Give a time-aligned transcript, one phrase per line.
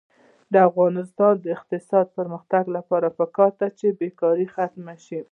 [0.53, 5.19] د افغانستان د اقتصادي پرمختګ لپاره پکار ده چې بېکاري ختمه شي.